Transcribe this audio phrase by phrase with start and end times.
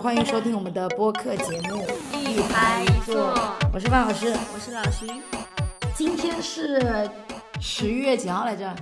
[0.00, 1.76] 欢迎收听我们的播客节目
[2.18, 3.34] 《一拍一坐》，
[3.70, 5.06] 我是范老师，我是老徐。
[5.94, 6.80] 今天是
[7.60, 8.74] 十月几号来着？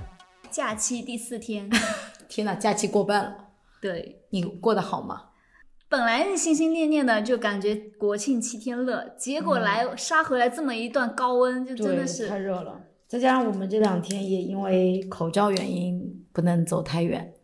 [0.49, 1.69] 假期第四天。
[2.29, 3.37] 天哪，假期过半了。
[3.83, 5.23] 对，你过得好吗？
[5.89, 12.81] 本来心心念念的，就感觉国庆七天乐，结果来杀回来这么一段高温，就真的是太热了。
[13.09, 17.35] 再加上我们这两天也因为口罩原因不能走太远，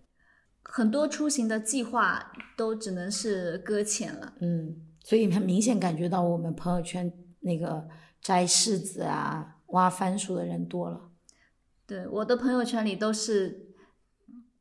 [0.77, 4.33] 很多出行的计划都只能是搁浅了。
[4.41, 4.75] 嗯，
[5.05, 7.87] 所以很明显感觉到我们朋友圈那个
[8.21, 11.11] 摘柿子啊、挖番薯的人多了。
[11.87, 13.69] 对，我的朋友圈里都是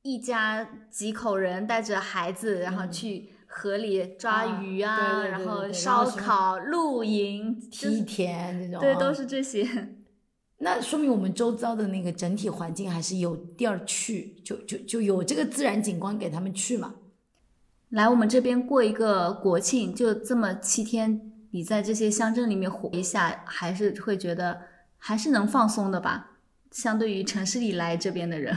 [0.04, 9.68] 一家几口人带着孩子，然后去河里抓鱼啊，然后烧烤、露营、梯田这种，对，都是这些。
[10.64, 16.96] 那说明我们周遭的那个整体环境还是有地儿去，就就就有这个自然景观给他们去嘛。
[17.90, 24.62] 来我们这边过一个国庆，就这么七天，你在这些乡镇里面活一下，还是会觉得
[24.98, 26.40] 还是能放松的吧？
[26.72, 28.56] 相对于城市里来这边的人，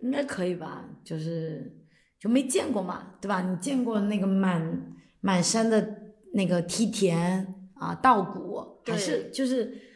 [0.00, 0.84] 应该可以吧？
[1.04, 1.72] 就是
[2.18, 3.40] 就没见过嘛，对吧？
[3.42, 5.98] 你见过那个满满山的
[6.34, 9.91] 那个梯田啊、稻谷，还是就是。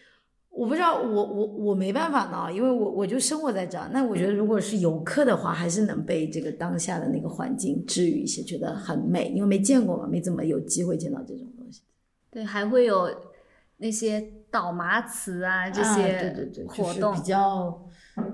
[0.57, 3.91] 我不知道，我我我没办法呢，因为我我就生活在这儿。
[3.93, 11.83] 那我觉得，如果是游客的话，还是能被这个当下的那个环境治愈一些，觉得很美，因为没见过嘛，没怎么有机会见到这种东西。
[12.31, 13.15] 对，还会有
[13.77, 14.19] 那些
[14.51, 17.87] 倒麻糍啊这些对对对活动，比较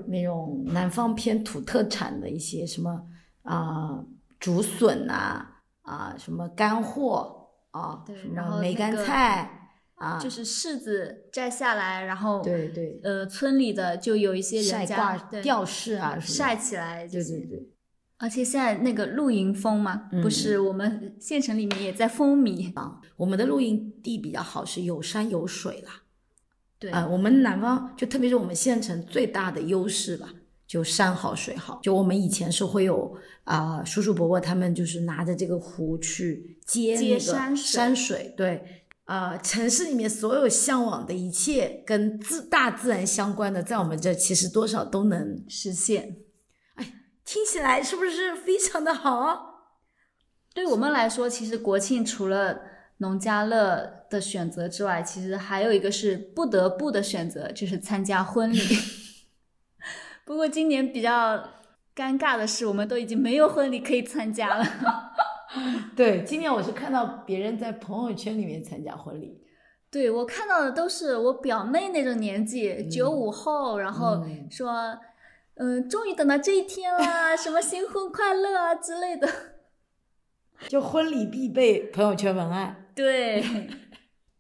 [0.07, 3.03] 那种南方偏土特产的一些什么
[3.43, 4.05] 啊
[4.39, 5.45] 竹笋呐
[5.83, 9.59] 啊什么干货啊，然后梅干菜。
[10.03, 17.69] 啊，就是柿子摘下来，然后对对，呃，村里的就有一些人家吊饰啊，晒起来，对对对。
[18.17, 23.01] 而且现在那个露营风嘛，不是我们县城里面也在风靡啊。
[23.17, 26.03] 我们的露营地比较好，是有山有水啦。
[26.79, 30.35] 对啊，我们南方就特别是我们县城最大的优势吧，
[30.67, 31.81] 就山好水好。
[31.83, 37.21] 就我们以前是会有啊，叔叔伯伯他们就是拿着这个壶去接那个
[37.57, 38.82] 山水，对。
[39.07, 46.19] 呃，城市里面所有向往的一切跟自大自然相关的，在我们这其实多少都能实现。
[46.77, 46.93] 哎，
[47.25, 49.51] 听起来是不是非常的好？
[50.55, 52.61] 对我们来说，其实国庆除了
[52.99, 58.59] 农家乐的选择之外，其实还有一个是不得不的选择，就是参加婚礼。
[60.25, 61.37] 不过今年比较
[61.97, 64.65] 尴尬的是，我们都已经没有婚礼可以参加了。
[65.95, 69.41] 对，今年我是看到别人在朋友圈里面参加婚礼，
[69.91, 74.99] 对我看到的都是我表妹那种年纪，九五后，然后说，
[75.57, 79.29] 嗯，终于等到这一天了， 什么新婚快乐啊之类的，
[80.69, 82.87] 就婚礼必备朋友圈文案。
[82.95, 83.45] 对，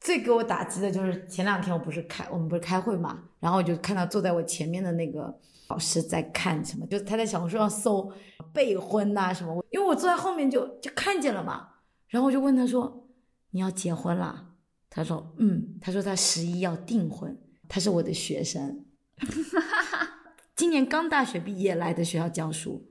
[0.00, 5.38] 最给我打击的就是前两天我不是开我们不是开会嘛，然后我就看到坐在我前面的那个。
[5.68, 6.86] 老师在看什么？
[6.86, 8.12] 就是他在小红书上搜
[8.52, 9.64] 备婚呐什么。
[9.70, 11.68] 因为我坐在后面就就看见了嘛，
[12.08, 13.08] 然后我就问他说
[13.50, 14.50] ：“你要结婚啦？”
[14.90, 17.38] 他说：“嗯。”他说他十一要订婚。
[17.68, 18.84] 他是我的学生，
[20.54, 22.86] 今年刚大学毕业来的学校教书，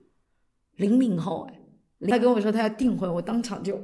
[0.76, 1.60] 零零后哎。
[2.10, 3.80] 他跟我说他要订婚，我当场就，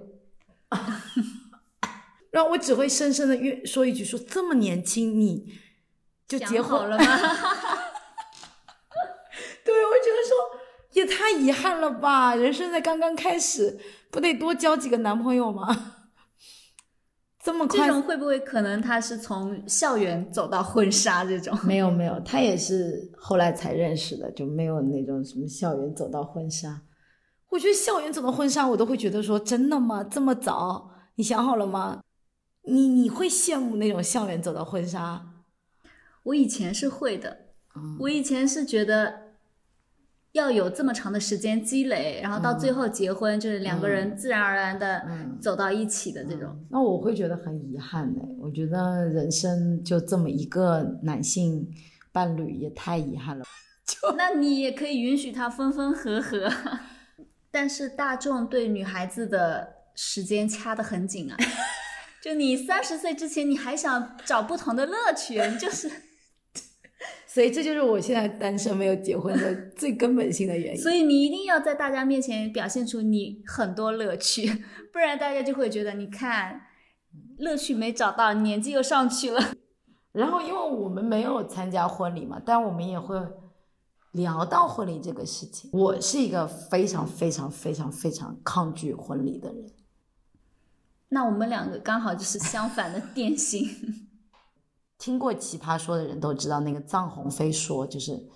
[2.31, 5.53] 然后我只会深深的越说一句说这么年轻你
[6.27, 7.05] 就结婚了吗？
[10.97, 12.33] 也太遗憾了吧！
[12.33, 13.77] 人生才刚刚开始，
[14.09, 15.93] 不得多交几个男朋友吗？
[17.43, 17.85] 这么快？
[17.85, 21.55] 这种会不会可能他是从校园走到婚纱这种？
[21.63, 26.81] 没有没有，他也是后来才认识的，就没有那种什么校园走到婚纱。
[27.49, 30.03] 我觉得校园走到婚纱，我都会觉得说真的吗？
[30.03, 30.89] 这么早？
[31.13, 32.01] 你想好了吗？
[32.63, 35.23] 你你会羡慕那种校园走到婚纱？
[36.23, 37.37] 我以前是会的，
[37.99, 39.26] 我以前是觉得。
[40.37, 45.01] 要有这么长的时间积累，然后到最后结婚，就是两个人自然而然的
[45.41, 46.55] 走到一起的这种。
[46.69, 48.21] 那我会觉得很遗憾呢。
[48.39, 51.67] 我觉得人生就这么一个男性
[52.11, 53.43] 伴侣也太遗憾了。
[54.15, 56.49] 那你也可以允许他分分合合，
[57.51, 61.35] 但是大众对女孩子的时间掐得很紧啊。
[62.23, 65.89] 就你三十岁之前，你还想找不同的乐趣，你就是。
[67.37, 70.81] 所以这就是我现在单身没有结婚的 最根本性的原因。
[70.81, 74.47] 所以你一定要在大家面前表现出你很多乐趣，
[74.91, 76.59] 不然大家就会觉得你看
[77.37, 79.39] 乐趣没找到，年纪又上去了。
[80.13, 83.15] 然后因为我们没有参加婚礼嘛，但我们也会
[84.13, 85.69] 聊到婚礼这个事情。
[85.71, 89.63] 我是一个非常非常非常非常抗拒婚礼的人，
[91.09, 94.06] 那我们两个刚好就是相反的典型。
[94.97, 98.27] 听过《奇葩说》的人都知道，那个臧鸿飞说，就是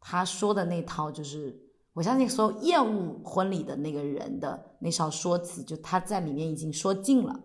[0.00, 1.58] 他说的那套，就是
[1.94, 7.40] 我相信所有厌恶婚礼的那个人的那套说辞，就他在里面已经说尽了。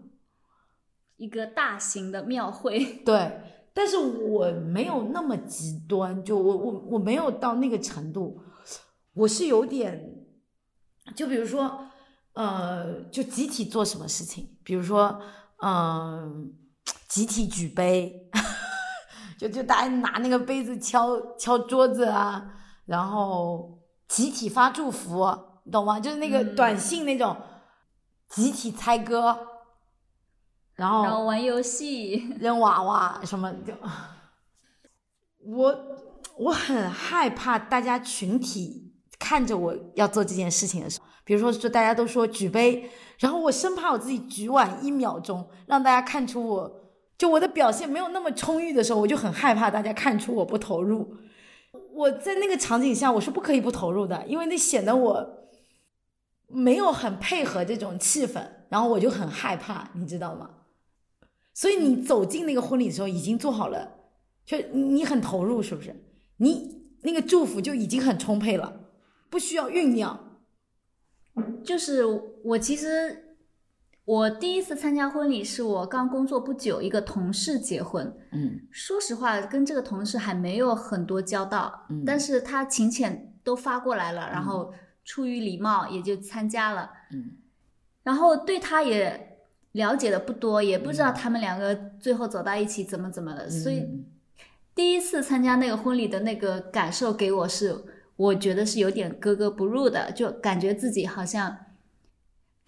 [1.18, 3.42] 一个大型的庙会，对，
[3.74, 8.42] 但是我没有那么极端，就我我我没有到那个程度，
[9.14, 10.16] 我是有点，
[11.16, 11.88] 就比如说，
[12.34, 15.22] 呃，就集体做什么事情，比如说，
[15.62, 16.54] 嗯、
[17.10, 18.30] 集体举杯，
[19.38, 22.54] 就就大家拿那个杯子敲敲桌子啊，
[22.86, 25.28] 然后集体发祝福，
[25.66, 26.00] 你懂吗？
[26.00, 27.36] 就是那个嗯短信那种，
[28.30, 29.48] 集体猜歌。
[30.76, 33.74] 然后然后玩游戏，扔娃娃什么就，
[35.40, 35.76] 我
[36.38, 46.89] 我很害怕大家群体看着我要做这件事情的时候，比如说就大家都说举杯，然后我生怕我自己举晚一秒钟，让大家看出我
[47.20, 51.18] 就我的表现没有那么充裕的时候，我就很害怕大家看出我不投入。
[51.94, 55.50] 我在那个场景下我是不可以不投入的，因为那显得我
[56.48, 60.50] 没有很配合这种气氛，然后我就很害怕，你知道吗？
[61.54, 63.98] 所以你走进那个婚礼的时候，已经做好了，
[64.46, 65.94] 就你很投入，是不是？
[66.38, 68.80] 你那个祝福就已经很充沛了，
[69.30, 70.40] 不需要酝酿。
[71.66, 72.06] 就是
[72.46, 73.29] 我其实
[74.10, 78.12] 我第一次参加婚礼是我刚工作不久，一个同事结婚。
[78.32, 78.60] 嗯。
[78.72, 82.04] 说实话，跟这个同事还没有很多交道，嗯。
[82.04, 84.74] 但是他请柬都发过来了，然后
[85.06, 87.34] 出于礼貌也就参加了，嗯。
[88.02, 89.38] 然后对他也
[89.74, 94.06] 了解的不多，也不知道他们两个最后走到一起怎么怎么的，所以嗯。
[94.74, 97.76] 第一次参加那个婚礼的那个感受给我是，
[98.16, 101.56] 我觉得是有点格格不入的，就感觉自己好像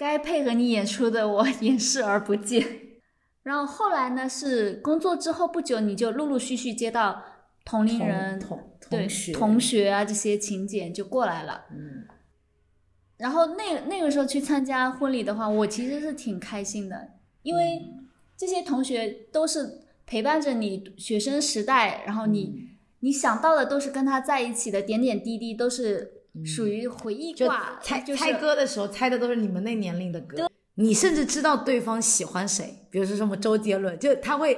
[0.02, 2.66] 该配合你演出的我 演视而不见。
[3.44, 7.24] 然后后来呢，是工作之后不久，你就陆陆续续接到
[7.64, 8.58] 同龄人、同
[8.90, 11.66] 对同学同学啊这些请柬就过来了。
[11.70, 12.06] 嗯
[13.18, 17.10] 然后那那个时候去参加婚礼的话，我其实是挺开心的，
[17.44, 17.86] 因为
[18.36, 22.70] 这些同学都是陪伴着你学生时代，然后你、
[23.02, 34.58] 你想到的都是跟他在一起的点点滴滴，都是属于回忆就挂，猜就是猜歌的时候猜的都是你们那年龄的歌，你甚至知道对方喜欢谁，比如说什么周杰伦，就他会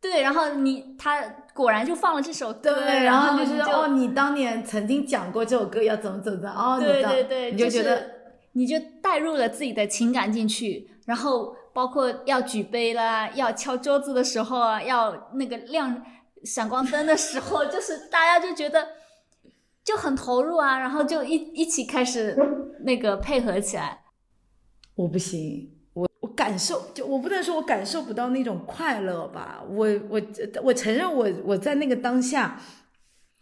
[0.00, 1.22] 对，然后你他
[1.54, 8.16] 果然就放了这首歌，对，然然后你就是哦，你当年曾经讲过这首歌要怎么怎么怎么，哦，对对对，你就觉得。
[8.58, 16.02] 你就带入了自己的情感进去，然后包括要举杯啦，要敲桌子的时候啊，要那个亮
[16.42, 18.88] 闪光灯的时候，就是大家就觉得
[19.86, 22.36] 就很投入啊，然后就一一起开始
[22.80, 24.00] 那个配合起来。
[24.96, 30.20] 我不行，我我感受就我不能说我感受不到那种快乐吧，我我
[30.64, 32.60] 我承认我我在那个当下，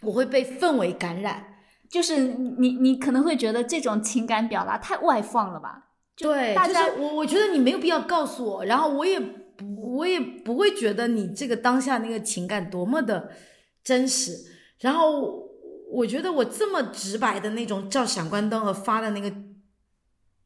[0.03, 1.47] 我会被氛围感染。
[1.89, 5.91] 就是你你可能会觉得这种情感表达太外放了吧？
[6.17, 13.31] 就对，大家就是我我觉得你没有必要告诉我，然后我也不我也不会觉得你这个当下那个情感多么的
[13.85, 14.33] 真实，
[14.81, 15.44] 然后
[15.91, 19.33] 我觉得我这么直白的那种照闪光灯和发的那个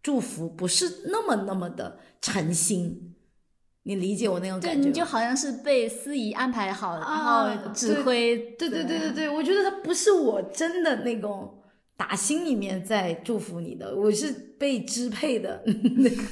[0.02, 3.14] 祝福，不是那么那么的诚心，
[3.85, 4.87] 你理解我那种，感觉吗？
[4.87, 8.38] 你就好像是被司仪安排好，然啊后指挥。
[8.59, 11.62] 对对对对对，我觉得他不是我真的那种
[11.97, 16.23] 打心里面在祝福你的，我是被支配的那个。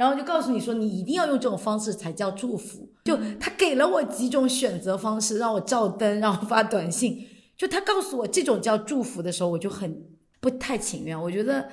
[0.00, 2.90] 然后就告诉你说，你一定要用这种方式才叫祝福。
[3.04, 7.26] 就他给了我几种选择方式，让我照灯，让我发短信。
[7.54, 10.08] 就他告诉我这种叫祝福的时候，我就很
[10.40, 11.20] 不太情愿。
[11.20, 11.68] 我觉得，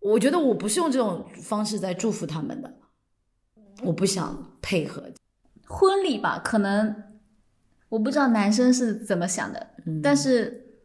[0.00, 2.78] 我觉得我不是用这种方式在祝福他们的，
[3.82, 5.04] 我不想配合。
[5.66, 6.96] 婚礼吧，可能
[7.90, 10.78] 我不知道男生是怎么想的，嗯但是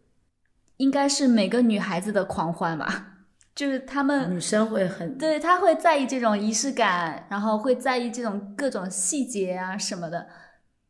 [0.76, 3.19] 应该是每个女孩子的狂欢吧，
[3.60, 10.30] 就是他们女生会很对他会在意这种仪式感，然后会在意这种各种细节啊什么的。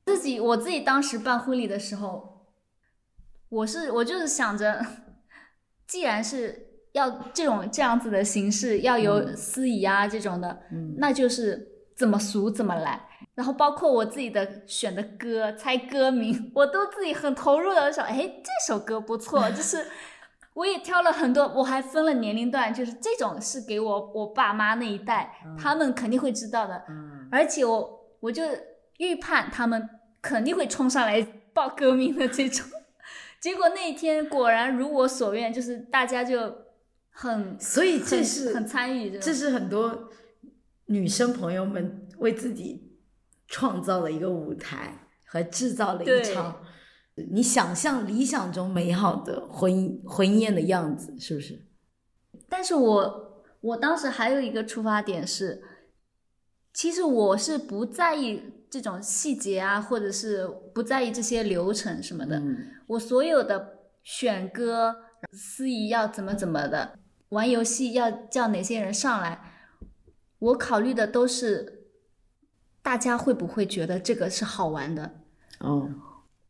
[0.05, 2.45] 自己我自己当时办婚礼的时候，
[3.49, 4.85] 我是我就是想着，
[5.88, 13.01] 既然是要这种这样子的形式，要有嗯司仪啊这种的，嗯那就是怎么俗怎么来。
[13.33, 19.88] 然后包括我自己的选的歌，猜歌名，我都自己很投入的想，哎，这首歌不错，就是
[20.53, 28.44] 我也挑了很多，我还分了年龄段，就是这种是给我我爸妈那一代，他们肯定会知道的，嗯而且我我就
[28.98, 29.89] 预判他们
[30.22, 31.22] 肯定会冲上来
[31.53, 32.65] 报歌名的这种。
[33.39, 36.53] 结果那一天果然如我所愿，就是大家就
[37.12, 40.10] 很所以这是很参与这种，这是很多
[40.88, 42.98] 女生朋友们为自己
[43.48, 46.62] 创造了一个舞台和制造了一场
[47.31, 51.65] 你想象理想中美好的婚婚宴的样子，是不是？
[52.47, 55.61] 但是我我当时还有一个出发点是，
[56.73, 62.39] 其实我是不在意这种细节啊，或者是不在意这些流程什么的。
[62.39, 62.57] 嗯
[62.88, 64.95] 我所有的选歌、
[65.31, 66.97] 司仪要怎么怎么的，
[67.29, 69.39] 玩游戏要叫哪些人上来，
[70.39, 71.83] 我考虑的都是
[72.81, 75.21] 大家会不会觉得这个是好玩的。
[75.59, 75.88] 哦，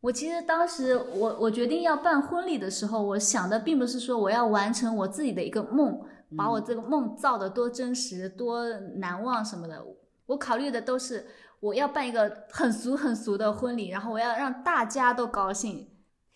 [0.01, 6.00] 我其实当时我我决定要办婚礼的时候，我想的并不是说我要完成我自己的一个梦，
[6.38, 9.86] 把我这个梦造的多真实、多难忘什么的。
[10.25, 11.27] 我考虑的都是
[11.60, 15.89] 我要办一个很俗很俗的婚礼，然后我要让大家都高兴，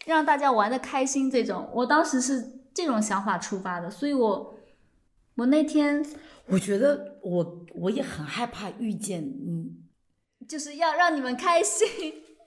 [0.05, 1.31] 让大家玩的开心。
[1.31, 2.43] 这种我当时是
[2.73, 4.55] 这种想法出发的，所以我
[5.35, 6.05] 我那天
[6.47, 9.77] 我觉得我我也很害怕遇见嗯，
[10.49, 11.87] 就是要让你们开心，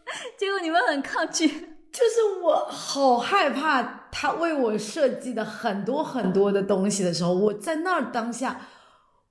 [0.39, 1.49] 结果你们很抗拒。
[1.97, 8.61] 就是我好害怕他为我设计的很多很多的东西的时候，我在那儿当下，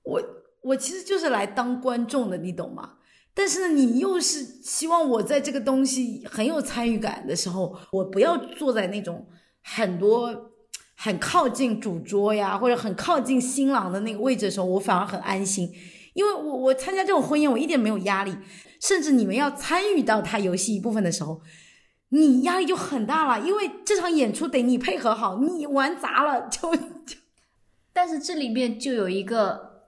[0.02, 0.20] 我
[0.62, 2.94] 我其实就是来当观众的，你懂吗？
[3.32, 9.28] 但是，你又是希望我在这个东西很有参与感的时候，我不要坐在那种
[9.62, 10.50] 很多
[10.96, 15.70] 很靠近主桌呀，或者很靠近新郎的那个位置的时候，我反而很安心，
[16.14, 18.34] 因为我我参加这种婚宴，我一点没有压力，
[18.80, 21.40] 甚至你们要参与到他游戏一部分的时候，
[22.10, 27.16] 你压力就很大了，因为这场演出得你配合好，你玩砸了 就就。
[27.92, 29.82] 但是这里面就有一个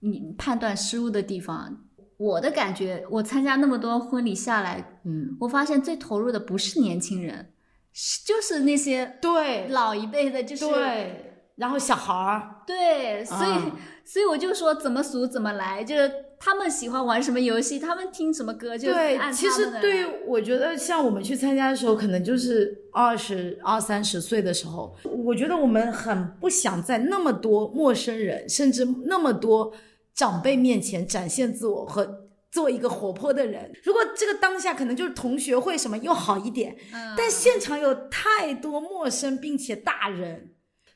[0.00, 1.84] 你判断失误的地方。
[2.16, 7.52] 我的感觉，我参加那么多婚礼下来，嗯，我发现最投入的不是年轻人，
[7.92, 13.78] 是就是那些对老一辈的，就是对，然后小孩儿，对所以、啊。
[14.04, 29.72] 所以我就说怎么俗怎么来，就是他们喜欢玩什么游戏，他们听什么歌，就对，其实对于我觉得像我们去参加的时候，可能就是二十二三十岁的时候，我觉得我们很不想在那么多陌生人，甚至那么多
[30.14, 32.28] 长辈面前展现自我和。
[32.50, 40.48] 做一个活泼的人，如果这个当下可能就是同学会什么又好一点，嗯但现场有太多陌生并且大人，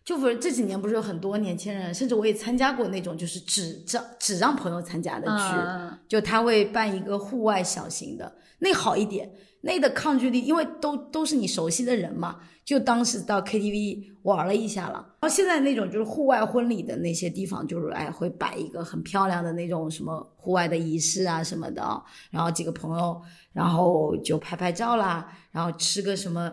[0.04, 9.30] 就不是这几年不是有很多年轻人，甚至我也参加过那种就是只让只让朋友参加的局，嗯就他会办一个户外小型的，那好一点，
[9.60, 15.06] 那的抗拒力，因为都都是你熟悉的人嘛，就当时到 KTV 玩了一下了。
[15.20, 26.52] 然后现在那种就是户外婚礼的那些地方，就是哎会摆一个很漂亮的那种什么户外的仪式啊什么的啊，然后几个朋友，然后就拍拍照啦，然后吃个什么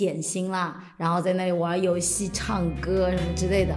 [0.00, 3.74] 点心啦，然后在那里玩游戏、唱歌什么之类的。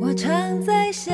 [0.00, 1.12] 我常在想，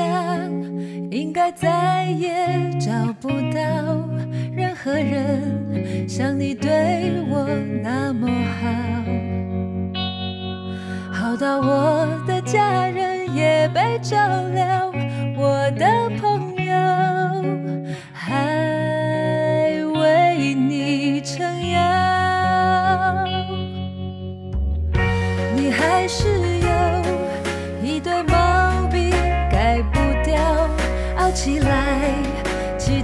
[1.09, 2.47] 应该再也
[2.79, 4.07] 找不到
[4.53, 7.47] 任何人像你对我
[7.81, 8.29] 那么
[11.11, 14.17] 好，好到我的家人也被照
[14.53, 14.93] 料，
[15.35, 16.50] 我的朋友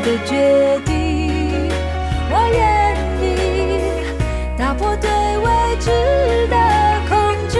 [0.00, 1.70] 的决定，
[2.30, 2.60] 我愿
[3.22, 3.24] 意
[4.58, 5.90] 打破对未知
[6.48, 6.56] 的
[7.08, 7.16] 恐
[7.48, 7.58] 惧，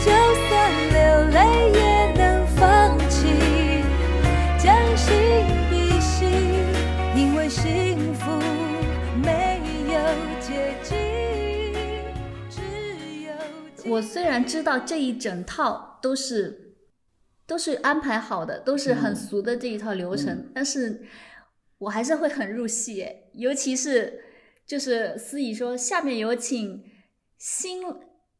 [0.00, 0.10] 就
[0.48, 0.50] 算
[0.90, 0.98] 流
[1.30, 1.38] 泪
[1.74, 3.84] 也能放弃，
[4.58, 5.06] 将心
[5.68, 6.30] 比心，
[7.14, 8.30] 因为幸福
[9.22, 9.60] 没
[9.92, 10.00] 有
[10.40, 10.96] 捷径，
[12.48, 12.60] 只
[13.24, 13.32] 有
[13.92, 16.69] 我虽然知道这一整套都是
[17.50, 21.02] 都是安排好的，都是很俗的这一套流程，但是
[21.78, 24.22] 我还是会很入戏，尤其是
[24.64, 26.84] 就是司仪说下面有请
[27.38, 27.82] 新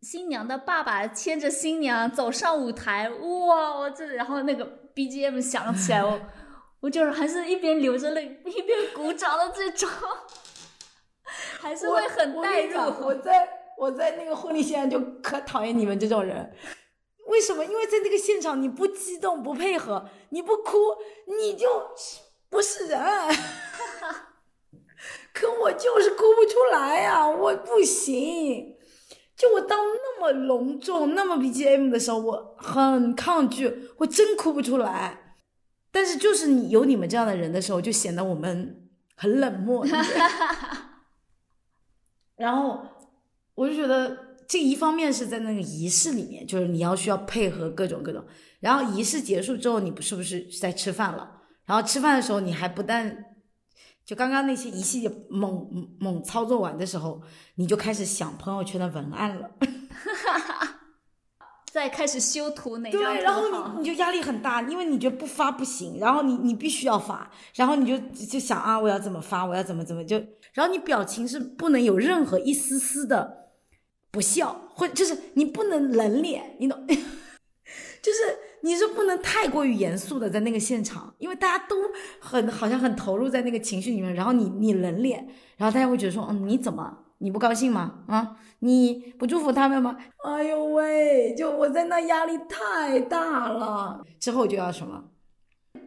[0.01, 4.65] 新娘的爸爸牵着新娘走上舞台，哇，我这然后那个
[4.95, 6.21] BGM 响起来，我
[6.79, 9.91] 我就是还是一边流着泪一边鼓掌的这种，
[11.59, 12.79] 还是会很带入。
[12.79, 16.53] 我在我在那个婚礼现场就可讨厌你们这种人。
[17.31, 17.65] 为什么？
[17.65, 20.79] 因为在那个现场，你不激动、不配合、你不哭，
[21.27, 21.67] 你就
[22.49, 23.01] 不是人。
[25.33, 28.77] 可我就是哭不出来呀、我不行。
[29.37, 35.37] 就我当那么隆重、那么 BGM 的时候，我很抗拒，我真哭不出来。
[35.91, 40.19] 但是就是你有你们这样的人的时候，就显得我们很冷漠，对不对？
[42.37, 42.83] 然后
[43.55, 48.25] 我就觉得，这一方面是在那个仪式里面，就是你要需要配合各种各种。
[48.59, 51.31] 然后仪式结束之后，你不是不是在吃饭了？
[51.67, 53.27] 然后吃饭的时候，你还不但
[54.05, 57.23] 就刚刚那些一系列猛猛操作完的时候，
[57.55, 59.49] 你就开始想朋友圈的文案了。
[61.71, 70.17] 再开始修图哪张对，然后你你就压力很大，因为你觉得不发不行，然后你你必须要发，然后你就就想啊，我要怎么发，我要怎么怎么就，
[70.53, 73.40] 然后你表情是不能有任何一丝丝的
[74.11, 76.87] 不笑，或者就是你不能冷脸，你懂？
[78.03, 78.19] 就是
[78.63, 81.77] 你是不能太过于严肃的在那个现场，因为大家都
[82.19, 88.05] 很好像很投入在那个情绪里面，然后你你冷脸，然后大家会觉得说，嗯，你怎么你不高兴吗？
[88.09, 89.97] 啊，你不祝福他们吗？
[90.25, 94.03] 哎呦喂，就我在那压力太大了。
[94.19, 95.05] 之后就要什么？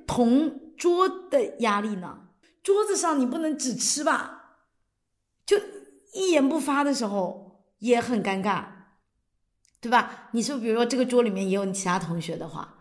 [0.05, 2.19] 同桌的压力呢？
[2.61, 4.59] 桌子上你不能只吃吧？
[5.45, 5.57] 就
[6.13, 7.42] 一言不发的时候
[7.83, 8.63] 也很尴尬，
[9.81, 10.29] 对吧？
[10.31, 12.75] 你说，比如说这个桌里面也有你其他同学的话，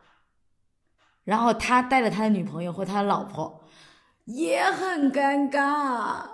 [1.24, 3.64] 然后他带着他的女朋友或他的老婆，
[4.26, 6.24] 也很尴尬。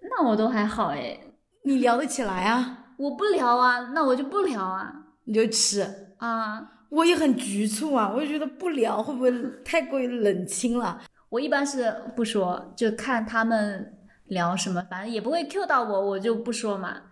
[0.00, 1.20] 那我都还好哎，
[1.64, 2.94] 你聊得起来啊？
[2.96, 4.90] 我不聊啊，那我就不聊啊
[5.24, 6.14] 你就吃。
[6.16, 6.72] 啊。
[6.88, 9.30] 我也很局促啊，我就觉得不聊会不会
[9.62, 11.02] 太过于冷清了？
[11.28, 17.09] 我一般是不说，就看他们聊什么，反正也不会 Q 到我，我就不说嘛。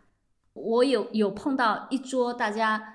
[0.62, 2.94] 我有有碰到一桌大家，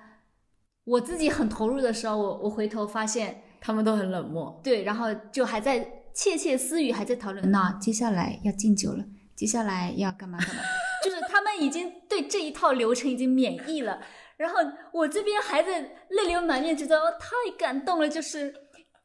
[0.84, 4.60] 我自己很投入的时候，我我回头发现，他们都很冷漠。
[4.64, 9.04] 对，然后就还在窃窃私语，还在讨论，那接下来要敬酒了，
[9.36, 10.62] 接下来要干嘛干嘛，
[11.04, 14.00] 就是他们已经对这一套流程已经免疫了，
[14.38, 14.60] 然后
[14.92, 18.54] 我这边还在泪流满面，觉得哦太感动了，就是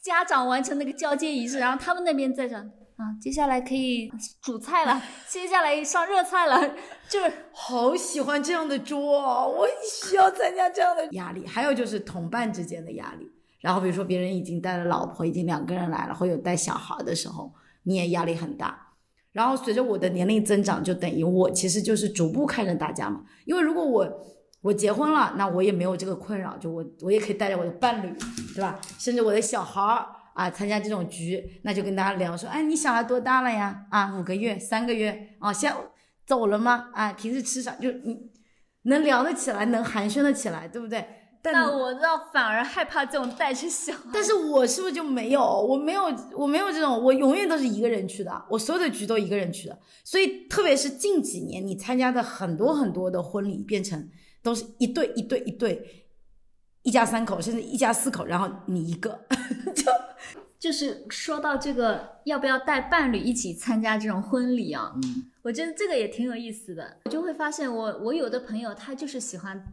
[0.02, 4.10] 家长完成那个交接仪式，然后他们那边在讲啊，接下来可以
[4.42, 6.74] 煮菜了，接下来上热菜了，
[7.08, 11.46] 就是好喜欢这样的桌哦，我需要参加这样的压力。
[11.46, 13.30] 还有就是同伴之间的压力，
[13.60, 17.52] 然后比如说别人已经带了老婆，已经两个人来了，或有带小孩的时候，
[17.84, 18.88] 你也压力很大。
[19.30, 23.22] 然后随着我的年龄增长，就等于我其实就是逐步看着大家嘛。
[23.44, 24.26] 因为如果我
[24.60, 28.12] 我结婚了，那我也没有这个困扰，就我我也可以带着我的伴侣，
[28.56, 28.80] 对吧？
[28.98, 30.04] 甚至我的小孩儿
[30.38, 33.86] 啊，参加这种局，那就跟大家聊说，哎，你小孩多大了呀？
[33.90, 35.76] 啊，五个月、三个月，哦，现在
[36.24, 36.90] 走了吗？
[36.94, 37.72] 啊，平时吃啥？
[37.72, 38.30] 就你
[38.82, 41.04] 能聊得起来，能寒暄得起来，对不对？
[41.42, 45.42] 但那我倒反而害怕这种带着小孩，但是我是不是就没有？
[45.42, 46.04] 我没有，
[46.36, 49.76] 我没有这种，我永远都是一个人去的，我所有的局都一个人去的。
[50.04, 54.08] 所以，特别是近几年，你参加的很多很多的婚礼，变成
[54.40, 56.06] 都是一对一对一对，
[56.82, 59.26] 一家三口，甚至一家四口，然后你一个，
[59.74, 59.84] 就
[60.58, 64.92] 就是说到这个要不要带伴侣一起参加这种婚礼啊？
[64.96, 69.64] 嗯，我觉得这个也挺有意思的，我就会发现我我有的朋友他就是喜欢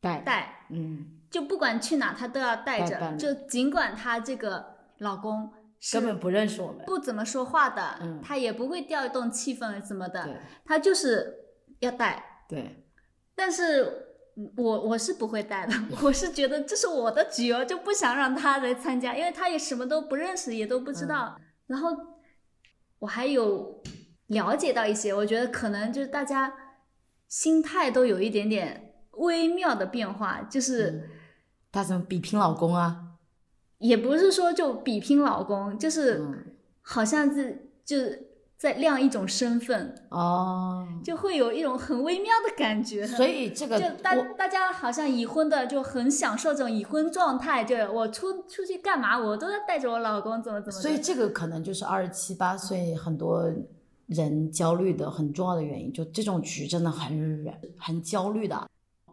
[0.00, 5.52] 带，带，嗯，就不管去哪他都要带着，带就尽管他这个老公
[5.92, 11.34] 根本不认识我们，不怎么说话的，嗯他也不会调动气氛什么的，他就是
[11.80, 12.44] 要带。
[12.48, 12.84] 对，
[13.34, 14.03] 但是
[14.56, 21.36] 我我是不会带的， 我是觉得这是我的局哦，就不想让他来参加，因为他也什么都不认识，也都不知道。
[21.66, 21.96] 然后
[22.98, 23.82] 我还有
[24.26, 26.52] 了解到一些，我觉得可能就是大家
[27.28, 31.10] 心态都有一点点微妙的变化，就是
[31.70, 33.00] 他怎么比拼老公啊？
[33.78, 38.33] 也不是说就比拼老公，就是嗯，好像是就是
[38.64, 43.06] 在亮一种身份，哦，就会有一种很微妙的感觉。
[43.06, 50.80] 所以这个就大大家好像已婚的就很享受这种已婚状态，就我出出去干嘛，我都要带着我老公怎么怎么。
[50.80, 53.52] 所以这个可能就是二十七八岁很多
[54.06, 57.46] 人焦虑的很重要的原因，就这种局真的很
[57.76, 58.66] 很焦虑的。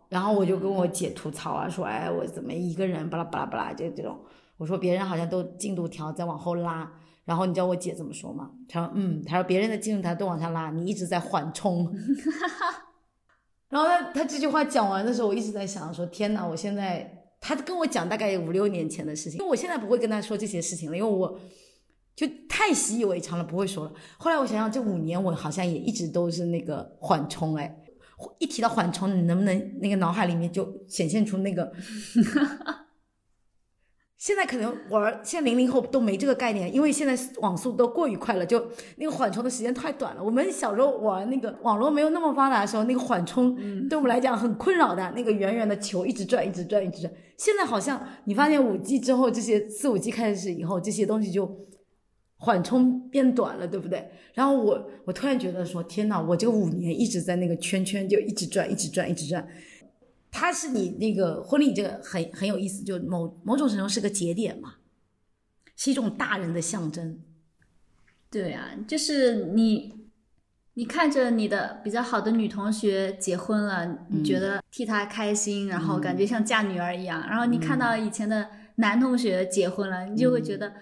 [0.08, 4.18] 然后我就跟我姐吐槽啊，说哎，我怎么一个人巴拉巴拉巴拉，就这种，
[4.56, 6.90] 我说别人好像都进度条在往后拉，
[7.32, 8.52] 然后你知道我姐怎么说吗？
[8.68, 11.90] 她说嗯，她说别人的金字塔都往下拉，你一直在缓冲。
[13.72, 21.40] 然后她她这句话讲完的时候，我一直在想说天哪，我现在她跟我讲大概五六年前的事情，因为我现在不会跟她说这些事情了，因为我
[22.18, 23.94] 就太习以为常了，不会说了。
[24.18, 27.74] 后来我想想，这五年我好像也一直都是那个缓冲，哎，
[28.40, 31.72] 一提到缓冲，你能不能那个脑海里面就显现出那个？
[34.22, 38.64] 现在可能玩，现在零零后都没这个概念，因为现在网速都过于快了，就
[38.98, 40.24] 那个缓冲的时间太短了。
[40.24, 43.56] 我们小时候玩那个网络没有那么发达的时候，那个缓冲
[43.90, 45.12] 对我们来讲很困扰的。
[45.16, 47.12] 那个圆圆的球一直转，一直转，一直转。
[47.36, 51.58] 现在好像你发现五 G 之后，这些四五 G 开始以后，这些东西就
[52.38, 54.08] 缓冲变短了，对不对？
[54.36, 59.48] 然后我我突然觉得说，天呐，我这个五年一直在那个圈圈就一直转，一直转，一直转。
[60.32, 64.76] 它是你那个婚礼，这个很很有意思，就某某种程度是个节点嘛，
[65.76, 67.20] 是一种大人的象征。
[68.32, 69.94] 对啊，就是你，
[70.76, 77.28] 你看着你的比较好的女同学结婚了，你觉得替她开心，然后感觉像嫁女儿一样。
[77.28, 80.74] 然后你看到以前的男同学结婚了，你就会觉得，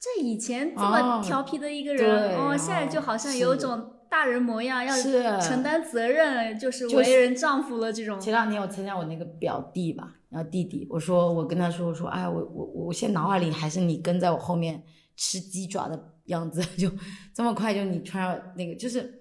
[0.00, 3.94] 这以前这么调皮的一个人，哦，现在就好像有种。
[4.10, 4.96] 大人模样要
[5.38, 7.92] 承担责任，就是为人丈夫了。
[7.92, 14.82] 这种前两天我参加我那个表弟吧，然后弟弟，我说我跟他说，我说哎，我我我现在脑海里还是你跟在我后面
[15.14, 16.90] 吃鸡爪的样子，就
[17.34, 19.20] 这么快就你穿上那个，就是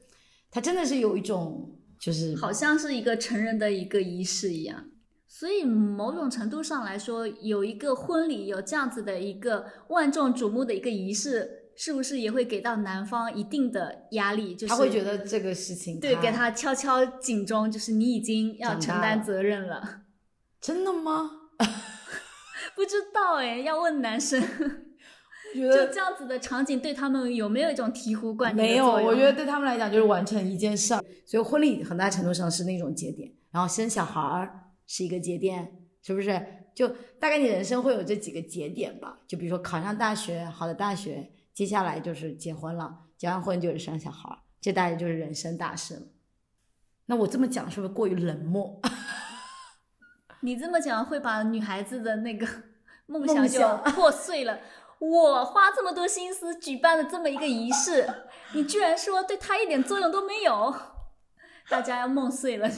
[0.49, 4.85] 他真的是有一种就是好像是一个成人的一个仪式一样。
[5.27, 11.63] 所以某种程度上来说，有一个婚礼有这样子的一个万众瞩目的一个仪式。
[11.79, 14.55] 是不是也会给到男方一定的压力？
[14.55, 19.99] 就是他会觉得这个事情对，给他敲敲警钟，就是你已经要承担责任了。
[20.59, 21.29] 真的吗？
[22.75, 24.41] 不知道哎，要问男生。
[25.53, 28.65] 就这样子的场景对他们有没有一种醍醐灌顶？
[28.65, 31.03] 没有，我觉得对他们来讲就是完成一件事儿。
[31.27, 36.43] 所以婚礼很大程度上是那种节点，然后生小孩儿是一个节点，是不是？
[36.73, 36.87] 就
[37.19, 39.19] 大概你人生会有这几个节点吧。
[39.27, 41.31] 就比如说考上大学，好的大学。
[41.53, 44.29] 接下来就是结婚了，结完婚就是生小孩，
[44.61, 46.01] 这大概就是人生大事了。
[47.07, 48.79] 那我这么讲是不是过于冷漠？
[50.41, 52.47] 你这么讲会把女孩子的那个
[53.07, 54.59] 梦想就破碎了。
[54.99, 58.07] 我花这么多心思举办了这么一个仪式，
[58.53, 60.75] 你居然说对他一点作用都没有，
[61.69, 62.69] 大家要梦碎了。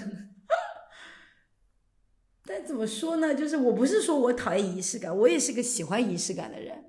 [2.50, 3.36] 但怎么说呢？
[3.36, 6.84] 就是我不是说我讨厌仪式感，我也是个喜欢仪式感的人。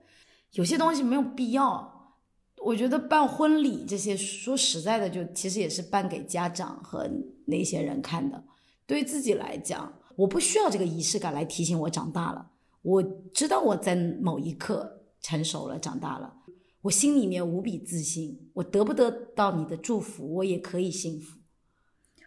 [0.52, 2.16] 有些东西没有必要，
[2.64, 7.06] 我觉得办婚礼这些，说实在的，就其实也是办给家长和
[7.44, 8.42] 那些人看的。
[8.86, 12.50] 对于自己来讲，我不需要这个仪式感来提醒我长大了。
[12.80, 13.02] 我
[13.34, 16.32] 知道我在某一刻成熟了，长大了，
[16.80, 18.50] 我心里面无比自信。
[18.54, 21.38] 我得不得到你的祝福，我也可以幸福。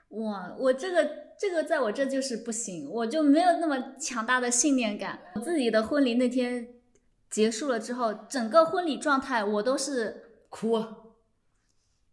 [0.10, 5.19] 哇，我这个这个在我这就是不行，我就没有那么强大的信念感。
[5.36, 6.67] 我自己的婚礼那天。
[7.30, 10.80] 结束了之后，整个婚礼状态我都是哭，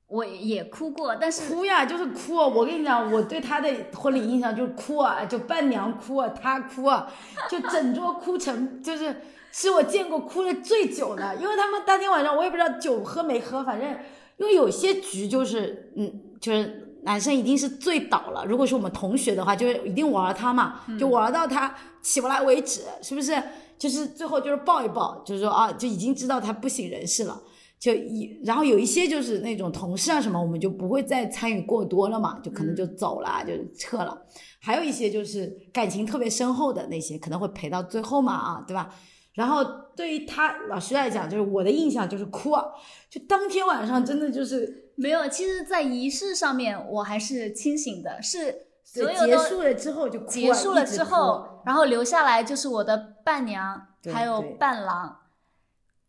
[0.06, 2.36] 我也哭过，但是哭呀，就是哭。
[2.36, 7.12] 我跟你讲，我对他的婚礼印象就是哭啊，就伴娘哭啊，他哭啊，
[7.50, 9.14] 就整桌哭成，就是
[9.52, 11.36] 是我见过哭的最久的。
[11.36, 13.90] 因为他们当天晚上我也不知道酒喝没喝，反正
[14.38, 18.44] 因为有些局就是嗯，就是男生一定是醉倒了。
[18.46, 23.42] 如果是我们同学的话，就是一定玩他嘛，就玩到他起不来为止，是不是？
[23.78, 27.40] 就是最后就是抱一抱，就是说啊，就已经知道他不省人事了，
[27.78, 34.20] 就一然后有一些就是那种同事啊什么，我们就不会再参与过多了嘛，就可能就走了，就撤了。
[34.60, 38.94] 还有一些就是感情特别深厚的那些，可能会陪到最后嘛，啊，对吧？
[39.32, 39.64] 然后
[39.96, 42.62] 对于他老师来讲，就是我的印象就是哭，啊
[43.08, 45.28] 就当天晚上真的就是没有。
[45.28, 48.66] 其实，在仪式上面我还是清醒的，是。
[48.92, 55.16] 所有结束了之后就结束了之后，然后留下来就是我的伴娘还有伴郎，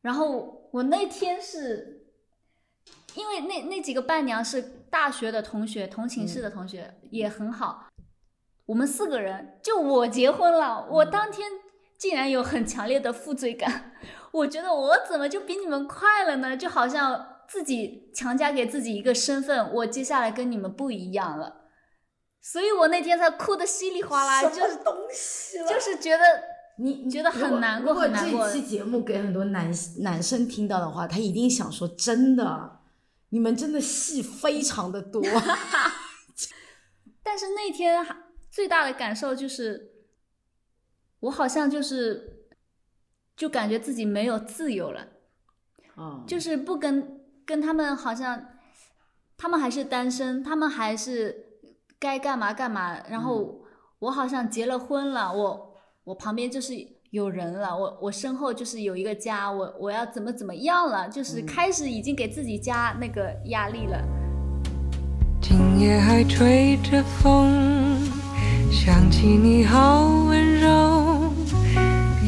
[0.02, 2.08] 然后我那天是，
[3.14, 7.86] 因为那那几个伴娘是大学的同学，同寝室的同学也很好，
[8.66, 11.48] 我们四个人就我结婚了，我当天
[12.00, 13.94] 竟然有很强烈的负罪感，
[14.34, 16.58] 我觉得我怎么就比你们快了呢？
[16.58, 21.66] 就好像自己强加给自己一个身份，我接下来跟你们不一样了。
[22.40, 26.24] 所以我那天才哭的稀里哗啦，就是东西就是觉得
[26.78, 28.48] 你你觉得很难过，很难过。
[28.48, 32.80] 这期节目给很多男男生听到的话，他一定想说：真的，
[33.30, 35.22] 你们真的戏非常的多。
[37.22, 38.04] 但是那天
[38.50, 39.92] 最大的感受就是，
[41.20, 42.48] 我好像就是
[43.36, 45.08] 就感觉自己没有自由了，
[45.98, 47.21] 嗯，就是不跟
[47.52, 48.42] 跟他们好像，
[49.38, 51.36] 他们还是单身，他们还是
[52.00, 53.60] 该干嘛干嘛，然后
[54.00, 55.74] 我好像结了婚了，我
[56.06, 56.74] 我旁边就是
[57.10, 64.02] 有人了，我我身后就是有一个家，我我要怎么怎么样了，就是开始已经给自己加那个压力了。
[65.42, 68.00] 今夜还吹着风，
[68.72, 71.34] 想起你好温柔，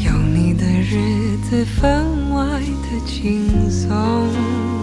[0.06, 4.83] 有你的日子分外的轻松，也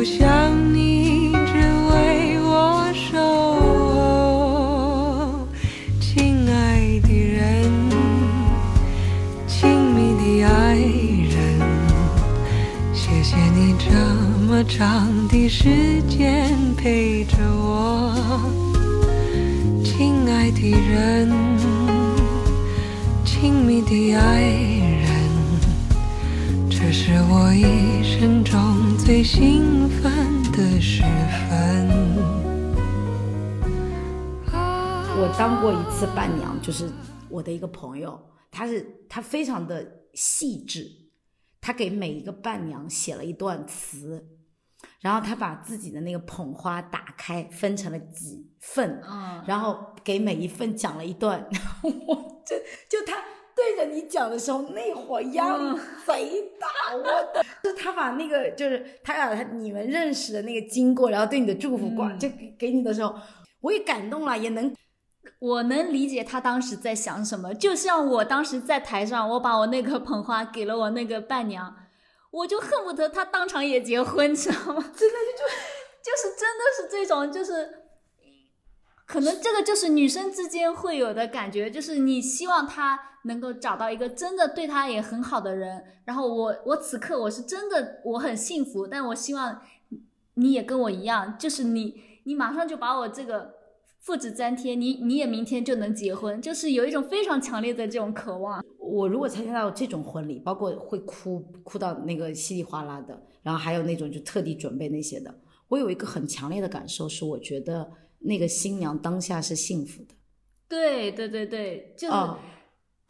[0.00, 1.60] 就像你只
[1.92, 3.18] 为我守
[4.00, 5.46] 候，
[6.00, 7.70] 亲爱的人。
[9.46, 11.36] 亲密的爱人，
[12.94, 13.90] 谢谢你这
[14.46, 18.16] 么长的时间陪着我，
[19.84, 21.30] 亲爱的人，
[23.22, 25.10] 亲密的爱人，
[26.70, 27.64] 这是我一
[29.32, 31.02] 兴奋的时
[31.48, 31.88] 分。
[35.16, 36.90] 我当过一次伴娘，就是
[37.28, 40.84] 我的一个朋友，他是他非常的细致，
[41.60, 44.26] 他给每一个伴娘写了一段词，
[45.00, 51.48] 然后他把自己的那个捧花打开，分成了几份，嗯，然后给每一份讲了一段，
[51.84, 52.56] 我这
[52.88, 53.22] 就他
[53.60, 62.18] 对着你讲的时候，那会儿压力贼大，我的， 就他把那个就是他把他你们认识的那个经过，然后对你的祝福挂，嗯。
[62.18, 63.14] 就给给你的时候，
[63.60, 64.74] 我也感动了，也能
[65.40, 71.76] 我能理解他当时在想什么，就像我当时在台上，我把我那个捧花给了我那个伴娘，
[72.30, 74.82] 我就恨不得他当场也结婚，知道吗？
[74.96, 75.44] 真的就
[76.02, 77.79] 就是真的是这种，就是
[79.10, 89.60] 可能这个就是女生之间会有的感觉，就是你希望他能够找到一个真的对他也很好的人，然后我我此刻我是真的我很幸福，但我希望
[90.34, 93.58] 你也跟我一样，就是你你马上就把我这个。
[94.02, 98.64] 复制粘贴，你你也明天就能结婚，就是有一种非常强烈的这种渴望。
[98.78, 105.34] 我如果参加到这种婚礼，包括会哭哭到那个稀里哗啦的，然后还有那种就特地准备那些的，
[105.68, 110.14] 我有一个很强烈的感受是，我觉得那个新娘当下是幸福的。
[110.68, 112.38] 对对对对，就是、啊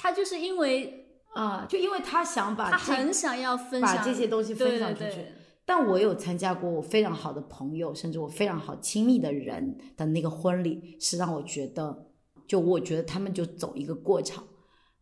[0.03, 5.05] 他就是因为啊，就因为他想把他很想要分享把这些东西分享出去。
[5.05, 5.33] 对对对
[5.67, 12.07] 但我有参加过我非常好的朋友，甚至我非常好亲密的人的那个婚礼，是让我觉得，
[12.49, 14.43] 就我觉得他们就走一个过场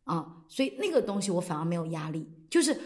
[0.02, 2.78] 啊，所以那个东西我反而没有压力，就是我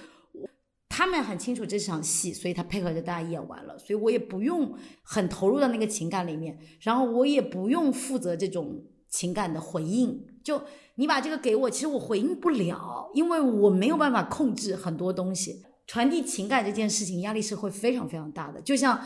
[0.95, 10.63] 他们很清楚这场戏，所以他配合着大家演完了，所以我也不用很投入到那个情感里面，然后我也不用负责这种情感的回应，就
[10.97, 15.65] 你把这个给我，其实我回应不了，因为我没有办法控制很多东西。
[15.87, 19.01] 传递情感这件事情压力是会非常非常大的，就像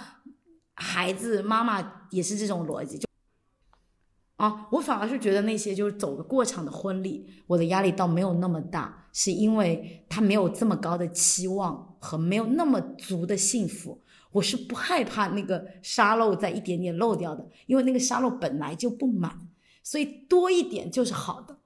[0.74, 3.06] 孩子妈妈也是这种逻辑，就
[4.36, 14.02] 啊，我反而是觉得那些就是走个过场的婚礼，我的压力倒没有那么大，是因为他没有这么高的期望和没有那么足的幸福，
[14.32, 19.48] 我是不害怕那个沙漏在一点点漏掉的，因为那个沙漏本来就不满，
[19.82, 21.56] 所以多一点就是好的，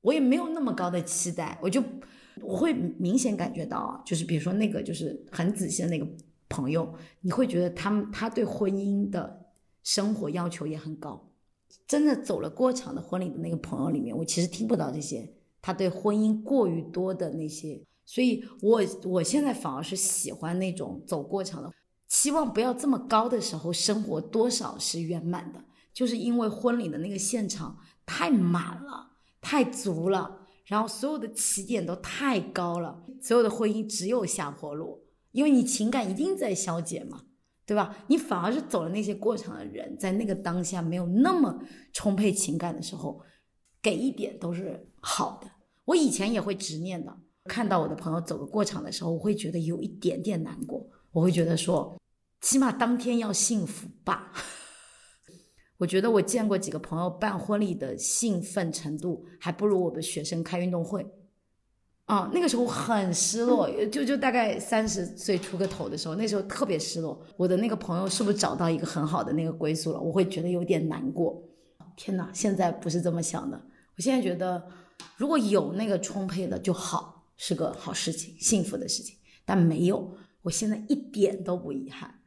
[0.00, 1.82] 我也没有那么高的期待，我就。
[2.40, 6.06] 我会明显感觉到，就是比如说那个就是很仔细的那个
[6.48, 9.46] 朋友，你会觉得他们他对婚姻的
[9.82, 11.32] 生活要求也很高。
[11.88, 15.28] 真的走了过场的婚礼的那个朋友里面，我其实听不到这些
[15.60, 21.70] 他对婚姻过于多的那些，所以我我现在反而是喜欢那种走过场的，
[22.08, 30.46] 期望不要这么高的时候，生活多少是圆满的，就是因为婚礼的那个现场太满了，太足了。
[30.64, 37.22] 然后所有的起点都太高了，所有的婚姻只有下坡路，因为你情感一定在消解嘛，
[37.64, 38.04] 对吧？
[38.08, 41.58] 你反而是走了那些过场的人，在那个当下没有那么
[41.94, 43.18] 充沛情感的时候，
[43.82, 45.48] 给一点都是好的。
[45.84, 51.96] 我以前也会执念的，看到我的朋友走个过场的时候，我会觉得有一点点难过，我会觉得说，
[52.40, 54.32] 起码当天要幸福吧。
[55.78, 61.06] 我觉得我见过几个朋友办婚礼的兴奋程度，还不如我的学生开运动会。
[62.06, 67.22] 啊，那个时候很失落，就就大概三十岁出个头的时候，那时候特别失落。
[67.36, 70.00] 我的那个朋友是不是找到一个很好的那个归宿了？
[70.00, 71.42] 我会觉得有点难过。
[71.98, 73.60] 天哪，现在不是这么想的。
[73.96, 74.70] 我现在觉得，
[75.16, 79.16] 如果有那个充沛的就好，是个好事情，幸福的事情。
[79.44, 82.22] 但没有，我现在一点都不遗憾，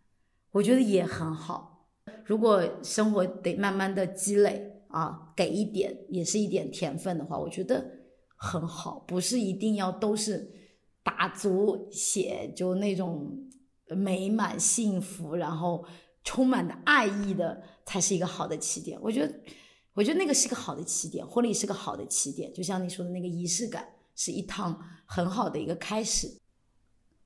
[0.51, 1.87] 我觉得也很好。
[2.25, 7.97] 如果生活得慢慢的积累啊，给一点也是一点甜分的话，我觉得。
[8.43, 10.51] 很好，不是一定要都是
[11.03, 13.37] 打足血，就那种
[13.85, 15.85] 美满幸福，然后
[16.23, 18.99] 充满的爱意的，才是一个好的起点。
[18.99, 19.31] 我觉得，
[19.93, 26.27] 我觉得那个是个好的起点，婚礼是个好的起点，就像你说的那个仪式感，是一趟很好的一个开始。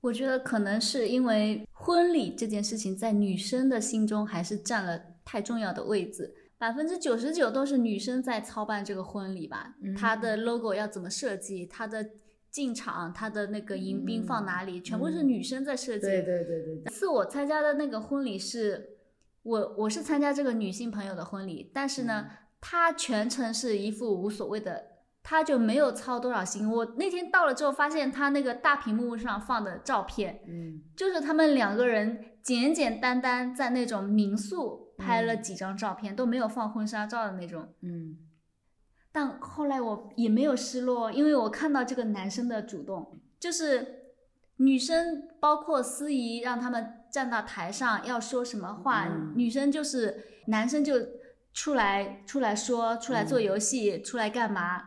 [0.01, 6.35] 我觉得可能是因为婚礼这件事情在女生的心中还是占了太重要的位置。
[6.57, 9.75] 百分之九十九都是女生在操办这个婚礼吧？
[9.83, 11.65] 嗯她的 logo 要怎么设计？
[11.65, 12.07] 她的
[12.49, 14.81] 进场，她的那个迎宾放哪里？
[14.81, 16.05] 全部是女生在设计。
[16.05, 16.91] 对对对对。
[16.91, 18.97] 次我参加的那个婚礼是，
[19.43, 22.27] 我我是参加这个女性朋友的婚礼，但是呢，
[22.67, 24.85] 她全程是一副无所谓的，
[25.21, 26.67] 他就没有操多少心。
[26.67, 34.83] 我那天到了之后，发现他那个大屏幕上放的照片，嗯，就是他们两个人简简单单在那种民宿。
[34.97, 38.15] 拍了几张照片都没有放婚纱照的那种，嗯，
[39.11, 44.13] 但后来我也没有失落，因为我看到这个男生的主动，就是
[44.55, 50.93] 女生包括司仪让他们站到台上要说什么话，女生就是男生就
[51.55, 54.83] 出来出来说出来做游戏出来干嘛，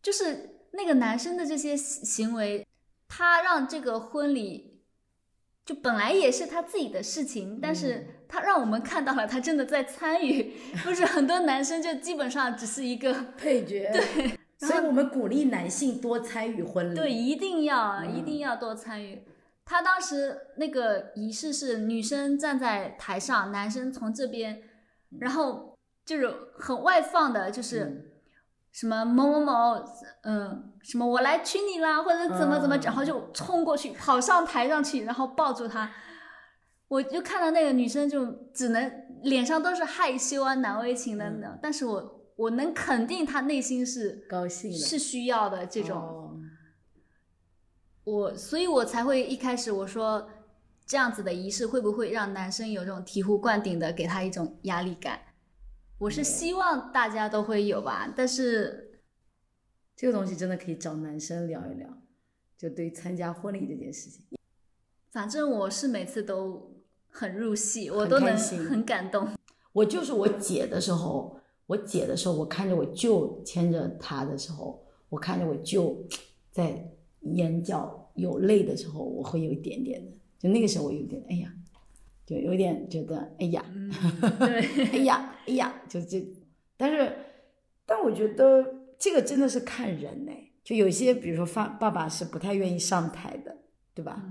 [0.00, 2.66] 就是那个男生的这些行为，
[3.06, 4.80] 他让这个婚礼
[5.66, 8.06] 就本来也是他自己的事情，但是。
[8.34, 13.90] 他让我们看到了，他真的在参与， 不是很多男生就基本上只是一个 配角。
[13.92, 16.96] 对，所以我们鼓励男性多参与婚礼。
[16.96, 19.22] 对，一定要一定要多参与。
[19.66, 24.62] 他当时那个仪式是女生站在台上，男生从这边，
[25.18, 25.71] 然后
[26.04, 28.12] 就是很外放的，就是
[28.72, 29.84] 什么某某某，
[30.22, 35.90] 嗯，什么我来娶你啦，或者怎么怎么，然后就冲过去跑上台上去，然后抱住他。
[36.88, 46.38] 我就看到那个女生，就只能脸上都是害羞啊、难为情的那，但是我我能肯定她内心是高兴的，是需要的这种。
[48.04, 50.28] 我所以，我才会一开始我说
[50.84, 55.18] 这样子的仪式会不会让男生有这种醍醐灌顶的，给他一种压力感？
[56.02, 58.98] 我是希望大家都会有吧，但是
[59.94, 61.88] 这个东西真的可以找男生聊一聊，
[62.58, 64.20] 就对参加婚礼这件事情。
[65.12, 66.70] 反正我是每次都。
[67.14, 69.28] 很入戏，我都能很感动。
[69.74, 76.02] 我就是我姐的时候，我姐的时候，我看着我舅牵着她的时候，我看着我舅
[76.50, 80.10] 在眼角有泪的时候，我会有一点点的。
[80.38, 81.52] 就那个时候，我有点哎呀，
[82.24, 83.62] 就有点觉得哎呀，
[84.40, 86.18] 对，哎呀，哎呀，就就，
[86.76, 87.16] 但是，
[87.86, 88.64] 但我觉得
[88.98, 90.32] 这个真的是看人呢。
[90.64, 93.56] 就有些，比如说爸爸爸是不太愿意上台的，
[93.94, 94.22] 对吧？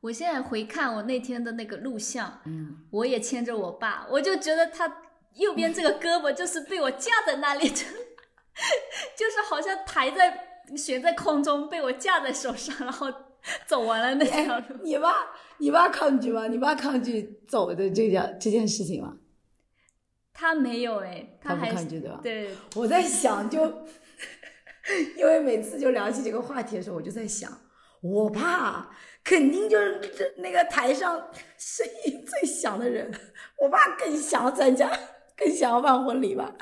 [0.00, 5.02] 我现在回看我那天的那个录像，嗯，我也牵着我爸，我就觉得他
[5.34, 7.74] 右边这个胳膊就是被我架在那里，就
[9.16, 10.36] 就是好像抬在
[10.76, 13.06] 悬在空中，被我架在手上，然后
[13.64, 14.64] 走完了那条路。
[14.82, 15.14] 你爸，
[15.58, 16.48] 你爸抗拒吗？
[16.48, 19.16] 你爸抗拒走的这件这件事情吗？
[20.36, 23.64] 他没有哎，他不抗拒对我在想，就
[25.16, 27.50] 因为每次就聊起这个话题的时候，我就在想，
[28.02, 28.90] 我爸。
[29.24, 33.12] 肯定就是这那个台上声音最响的人，
[33.58, 34.88] 我爸更想要参加，
[35.36, 36.54] 更想要办婚礼吧。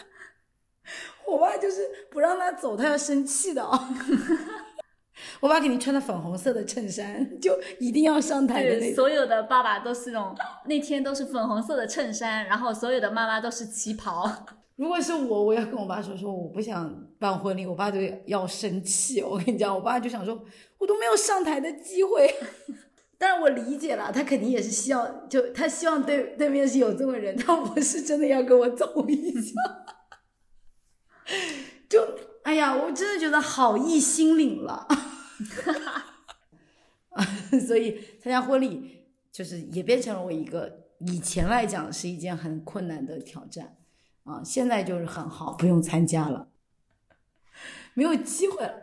[1.27, 3.79] 我爸就是不让他走，他要生气的哦。
[5.45, 8.95] 我爸给你穿的粉红色的衬衫， 就一定要上台的那种。
[8.95, 14.47] 所有的爸爸都是那种，那天都是粉红色的衬衫，然后所有的妈妈都是旗袍。
[14.77, 19.21] 如果是我，我要跟我爸说说我不想办婚礼，我爸就要生气。
[19.23, 20.43] 我跟你讲，我爸就想说。
[20.79, 22.35] 我都没有上台的机会，
[23.19, 29.53] 但是我理解了，他肯定也是希望，就他希望对对面是有这么人，他不是真的要跟我走一下，
[31.89, 32.03] 就
[32.45, 34.87] 哎呀，我真的觉得好意心领了，
[37.67, 43.77] 所以参加婚礼就是也变成了我一个以前来讲是一件很困难的挑战
[44.25, 46.49] 啊，现在就是很好，不用参加了，
[47.95, 48.83] 没有机会了。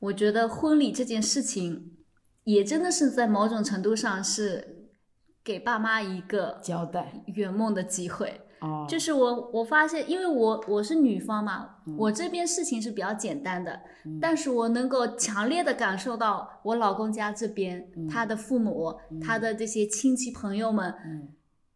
[0.00, 1.96] 我觉得婚礼这件事情，
[2.44, 4.90] 也真的是在某种程度上是
[5.44, 8.42] 给爸妈一个交代、圆梦的机会。
[8.60, 13.80] 哦，就是我我发现，因为我我是女方嘛，嗯我这边事情是比较简单的，
[14.20, 21.28] 但是我能够强烈的感受到我老公家这边、他的父母、他的这些亲戚朋友们，嗯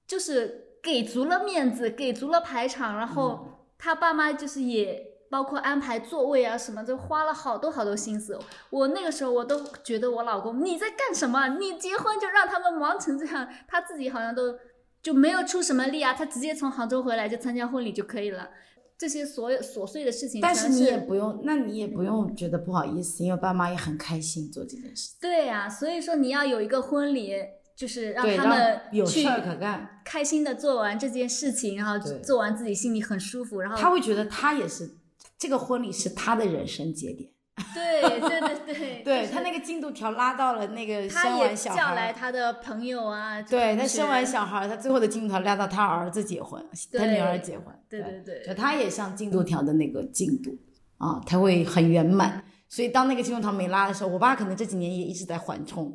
[0.07, 3.47] 就是给足了面子，给足了排场，然后
[3.79, 5.13] 他爸妈就是也。
[5.33, 8.39] 包括安排座位啊什么，就花了好多好多心思。
[8.69, 11.49] 我那个时候我都觉得我老公你在干什么？
[11.57, 14.55] 你结婚就让他们忙成这样，他自己好像都
[15.03, 18.51] 就没有出什么力啊，他直接从杭州回来就参加婚礼就可以了。
[18.97, 27.35] 这些所有琐碎的事情，但是你也不用，那你也不用觉得不好意思，因为爸妈也很开心做这件事，对呀、所以说你要有一个婚礼，
[27.75, 34.99] 就是让，他们有事儿可干，开心的做完这件事情，然后做完自己心里很舒服，然后他会觉得他也是
[35.37, 37.32] 这个婚礼是他的人生节点，
[37.75, 42.13] 对对对对，对就是他那个进度条拉到了那个生他也完小叫来。
[42.13, 50.57] 他的朋友啊，对他生完小孩，他最后的进度条拉到他儿子结婚，他女儿结婚，对对对就他也像进度条的那个进度
[50.97, 52.43] 啊，他会很圆满。
[52.69, 55.95] 所以当那个进度条没拉的时候，我爸可能这几年也一直在缓冲。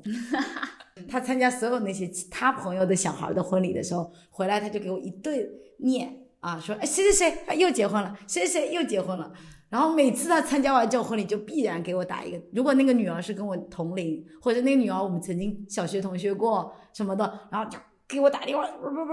[1.10, 5.36] 他参加所有那些其他朋友的小孩的婚礼的时候，回来他就给我一顿
[5.80, 9.32] 念啊，说哎谁谁谁啊又结婚了，谁谁谁又结婚了。
[9.70, 12.41] 然后每次他参加完这种婚礼，就必然给我打一个。
[12.53, 19.11] 如果那个女儿是跟我同龄，或者那个女儿我们曾经小学同学过什么的，然后就给我打电话，不不不，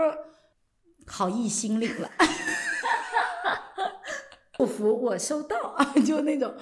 [1.06, 2.08] 好意心领了。
[4.56, 6.54] 祝福我收到啊， 就那种，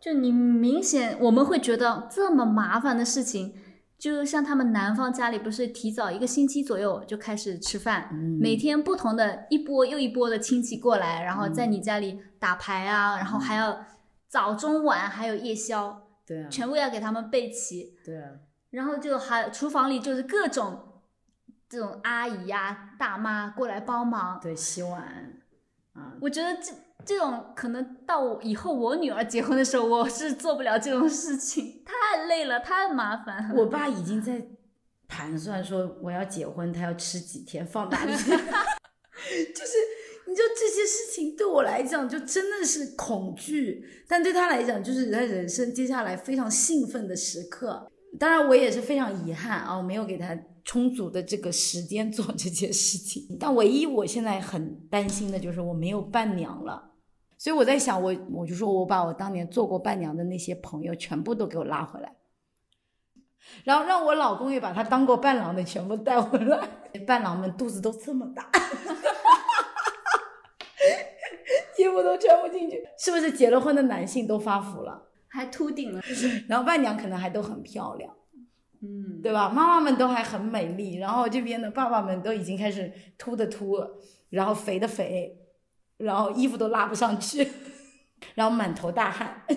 [0.00, 3.54] 就你明显我们会觉得这么麻烦的事情，
[4.04, 13.82] 就像他们男方家里不是提早一个星期左右就开始吃饭，嗯每天不同的一波又一波的亲戚过来，然后在你家里打牌啊，然后还要
[14.28, 18.32] 早中晚还有夜宵，对啊，全部要给他们备齐，对啊，
[18.72, 21.00] 然后就还厨房里就是各种
[21.66, 25.00] 这种阿姨呀、大妈过来帮忙，对，洗碗。
[25.94, 26.74] 啊，我觉得这
[27.04, 33.52] 这种可能到我以后我女儿结婚的时候，我是做不了这种事情，太累了，太麻烦。
[33.54, 34.46] 我爸已经在
[35.06, 38.12] 盘算说我要结婚，他要吃几天，放哪里？
[38.16, 39.72] 就是
[40.26, 47.90] 你知道这些事情对我来讲就真的是恐惧，但对他来讲就是他人生接下来非常兴奋的时刻。
[48.18, 53.36] 当然，我也是非常遗憾啊，我没有给他充足的这个时间做这件事情。
[53.38, 56.92] 但唯一我现在很担心的就是我没有伴娘了。
[57.36, 62.16] 所以我在想，我我就说我把我当年做过伴娘的那些朋友全部都给我拉回来，
[63.64, 66.66] 然后让我老公也把他当过伴郎的全部带回来。
[67.06, 68.48] 伴郎们肚子都这么大，
[71.76, 75.08] 衣服都穿不进去，是不是结了婚的男性都发福了？
[75.28, 76.00] 还秃顶了，
[76.48, 78.14] 然后伴娘可能还都很漂亮，
[78.82, 79.48] 嗯，对吧？
[79.48, 83.78] 妈妈们都还很美丽，然后这边的爸爸们都已经开始秃的秃，
[84.30, 85.38] 然后肥的肥，
[85.98, 87.48] 然后衣服都拉不上去，
[88.34, 89.42] 然后满头大汗。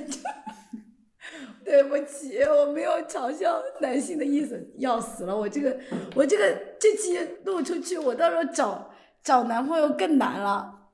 [1.66, 5.36] 对不起，我没有嘲笑男性的意思，要死了！
[5.36, 5.78] 我这个，
[6.16, 8.90] 我这个这期录出去，我到时候找
[9.22, 10.92] 找男朋友更难了。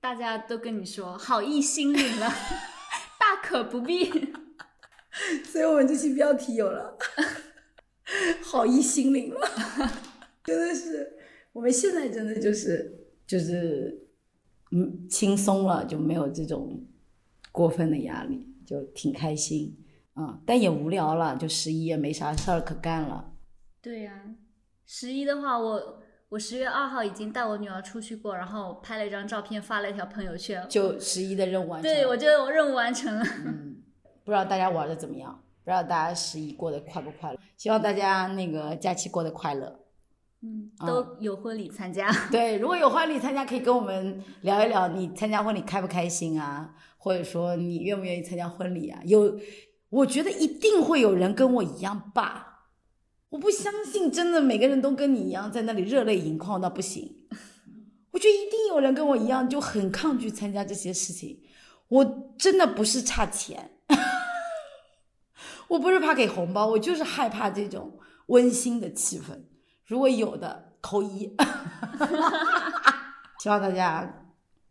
[0.00, 2.28] 大家都跟你说好意心领了，
[3.18, 4.31] 大可不必。
[5.44, 6.96] 所以我们这期标题有了，
[8.42, 9.40] 好意心领了，
[10.44, 11.18] 真的是，
[11.52, 14.08] 我们现在真的就是就是，
[14.72, 16.86] 嗯，轻松了，就没有这种
[17.50, 19.76] 过分的压力，就挺开心，
[20.16, 23.32] 嗯，但也无聊了，就十一也没啥事儿可干了，
[23.80, 24.34] 对呀、
[24.84, 30.64] 十一的话，我我十月二号已经带我女儿出去过，然后拍了一张照片，发了一条朋友圈。
[30.68, 31.96] 就十一的任务完成了。
[31.96, 33.22] 对，我觉得我任务完成了。
[33.44, 33.81] 嗯，
[34.24, 35.32] 不知道大家玩的怎么样，
[35.64, 39.80] 不知道大家十一过得快不快乐，希望大家那个假期过得快乐。
[40.42, 42.10] 嗯，啊都有婚礼参加。
[42.30, 46.74] 对，如果有婚礼参加，可以跟我们聊一聊，你参加婚礼开不开心啊？
[46.98, 49.00] 或者说你愿不愿意参加婚礼啊？
[49.04, 49.38] 有，
[49.88, 52.48] 我觉得一定会有人跟我一样吧。
[53.30, 57.16] 我不相信，真的每个人都跟你一样在那里热泪盈眶到不行。
[58.10, 61.40] 我觉得一定有人跟我一样就很抗拒参加这些事情。
[61.88, 63.71] 我真的不是差钱，
[65.72, 69.32] 我不是怕给红包，我就是害怕这种温馨的气氛。
[69.86, 71.34] 如果有的扣一，
[73.40, 74.26] 希望大家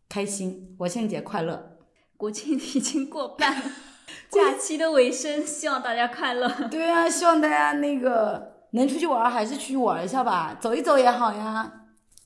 [0.07, 1.77] 开心，国庆节快乐。
[2.17, 3.51] 国庆已经过半，
[4.29, 6.47] 假期的尾声，希望大家快乐。
[6.69, 11.81] 对啊，希望大家那个能出去玩还是出去玩一下吧，走一走也好呀。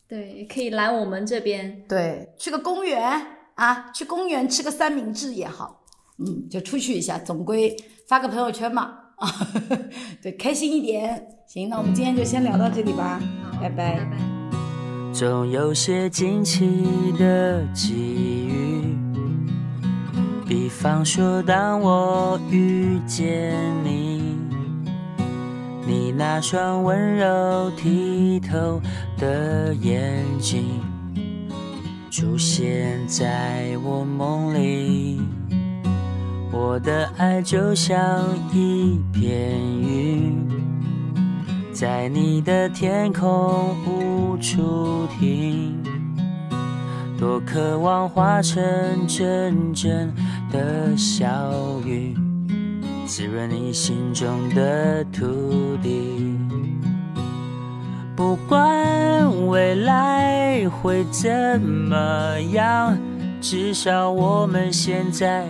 [0.06, 1.86] 对，可以来我们这边。
[1.88, 5.85] 对，去个公园啊，去公园吃个三明治也好。
[6.18, 7.76] 嗯，就出去一下，总归
[8.07, 8.91] 发个朋友圈嘛。
[9.18, 9.32] 啊，
[10.22, 11.28] 对，开心一点。
[11.47, 13.20] 行，那我们今天就先聊到这里吧，
[13.61, 14.18] 拜拜拜拜。
[15.13, 17.93] 总有些惊奇的际
[18.47, 18.97] 遇，
[20.45, 23.55] 比方说当我遇见
[23.86, 24.36] 你，
[25.88, 28.82] 你那双温柔剔透
[29.18, 30.82] 的眼睛
[32.11, 35.22] 出现在我梦里，
[36.58, 37.99] 我的爱就像
[38.53, 40.47] 一片云。
[41.74, 45.84] 在你的天空无处停，
[47.20, 48.64] 多渴望化成
[49.06, 50.10] 阵阵
[50.49, 51.28] 的小
[51.86, 52.16] 雨，
[53.06, 56.39] 滋润你心中的土地。
[58.16, 62.97] 不管未来会怎么样，
[63.41, 65.49] 至少我们现在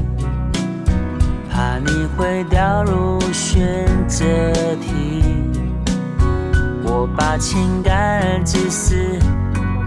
[2.21, 4.23] 会掉入选择
[4.75, 5.23] 题，
[6.83, 8.95] 我把情感自私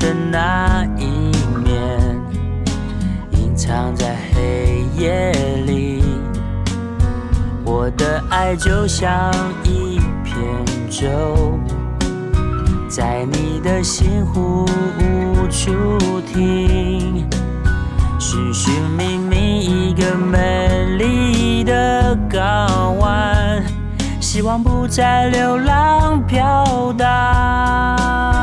[0.00, 1.30] 的那一
[1.64, 2.20] 面
[3.30, 5.30] 隐藏在黑夜
[5.64, 6.02] 里。
[7.64, 9.32] 我的爱就像
[9.62, 10.34] 一片
[10.90, 11.56] 舟，
[12.88, 14.66] 在你的心湖
[14.98, 17.30] 无处停。
[18.18, 19.23] 寻寻觅觅
[19.96, 23.62] 一个美丽的港湾，
[24.20, 28.33] 希望不再流浪飘荡。